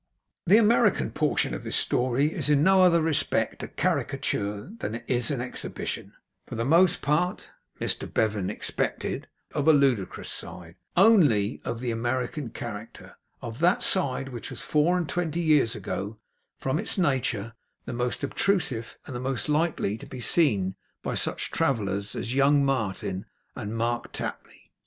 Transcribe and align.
The 0.47 0.57
American 0.57 1.11
portion 1.11 1.53
of 1.53 1.61
this 1.63 1.75
story 1.75 2.33
is 2.33 2.49
in 2.49 2.63
no 2.63 2.81
other 2.81 3.03
respect 3.03 3.61
a 3.61 3.67
caricature 3.67 4.71
than 4.79 4.95
as 4.95 5.01
it 5.01 5.03
is 5.07 5.29
an 5.29 5.41
exhibition, 5.41 6.13
for 6.47 6.55
the 6.55 6.65
most 6.65 7.03
part 7.03 7.49
(Mr 7.79 8.11
Bevan 8.11 8.49
expected), 8.49 9.27
of 9.53 9.67
a 9.67 9.73
ludicrous 9.73 10.31
side, 10.31 10.73
ONLY, 10.97 11.61
of 11.63 11.81
the 11.81 11.91
American 11.91 12.49
character 12.49 13.15
of 13.43 13.59
that 13.59 13.83
side 13.83 14.29
which 14.29 14.49
was, 14.49 14.63
four 14.63 14.97
and 14.97 15.07
twenty 15.07 15.39
years 15.41 15.75
ago, 15.75 16.17
from 16.57 16.79
its 16.79 16.97
nature, 16.97 17.53
the 17.85 17.93
most 17.93 18.23
obtrusive, 18.23 18.97
and 19.05 19.15
the 19.15 19.19
most 19.19 19.49
likely 19.49 19.99
to 19.99 20.07
be 20.07 20.19
seen 20.19 20.75
by 21.03 21.13
such 21.13 21.51
travellers 21.51 22.15
as 22.15 22.33
Young 22.33 22.65
Martin 22.65 23.27
and 23.55 23.77
Mark 23.77 24.11
Tapley. 24.11 24.71